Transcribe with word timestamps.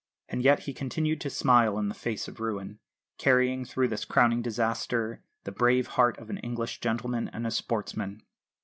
And 0.29 0.41
yet 0.41 0.61
he 0.61 0.73
continued 0.73 1.21
to 1.21 1.29
smile 1.29 1.77
in 1.77 1.87
the 1.87 1.93
face 1.93 2.27
of 2.27 2.39
ruin, 2.39 2.79
carrying 3.19 3.65
through 3.65 3.89
this 3.89 4.03
crowning 4.03 4.41
disaster 4.41 5.21
the 5.43 5.51
brave 5.51 5.85
heart 5.89 6.17
of 6.17 6.31
an 6.31 6.39
English 6.39 6.79
gentleman 6.79 7.29
and 7.31 7.45
a 7.45 7.51
sportsman. 7.51 8.23